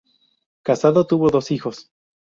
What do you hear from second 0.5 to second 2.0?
Casado, tuvo dos hijos.